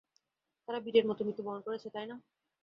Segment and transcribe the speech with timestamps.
[0.67, 2.15] তারা বীরের মতো মৃত্যুবরণ করেছে, তাই না?